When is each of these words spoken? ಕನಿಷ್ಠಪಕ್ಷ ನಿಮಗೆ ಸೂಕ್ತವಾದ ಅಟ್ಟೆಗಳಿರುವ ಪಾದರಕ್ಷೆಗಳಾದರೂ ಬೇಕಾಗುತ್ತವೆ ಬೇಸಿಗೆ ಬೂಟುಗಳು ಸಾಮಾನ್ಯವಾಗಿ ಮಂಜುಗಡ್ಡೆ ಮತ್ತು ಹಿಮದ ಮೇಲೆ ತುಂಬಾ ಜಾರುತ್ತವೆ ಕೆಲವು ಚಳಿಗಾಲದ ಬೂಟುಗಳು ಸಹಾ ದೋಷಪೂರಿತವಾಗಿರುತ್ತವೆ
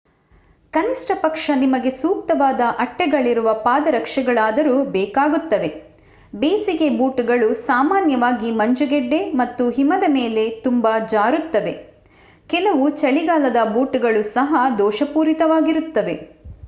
ಕನಿಷ್ಠಪಕ್ಷ 0.73 1.51
ನಿಮಗೆ 1.55 1.89
ಸೂಕ್ತವಾದ 1.97 2.61
ಅಟ್ಟೆಗಳಿರುವ 2.79 3.49
ಪಾದರಕ್ಷೆಗಳಾದರೂ 3.65 4.73
ಬೇಕಾಗುತ್ತವೆ 4.91 5.69
ಬೇಸಿಗೆ 6.33 6.87
ಬೂಟುಗಳು 6.97 7.49
ಸಾಮಾನ್ಯವಾಗಿ 7.61 8.49
ಮಂಜುಗಡ್ಡೆ 8.53 9.19
ಮತ್ತು 9.33 9.65
ಹಿಮದ 9.69 10.07
ಮೇಲೆ 10.09 10.45
ತುಂಬಾ 10.63 10.93
ಜಾರುತ್ತವೆ 11.07 11.73
ಕೆಲವು 12.49 12.87
ಚಳಿಗಾಲದ 12.97 13.61
ಬೂಟುಗಳು 13.73 14.23
ಸಹಾ 14.33 14.63
ದೋಷಪೂರಿತವಾಗಿರುತ್ತವೆ 14.79 16.17